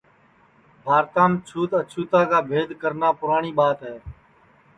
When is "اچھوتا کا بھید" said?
1.79-2.69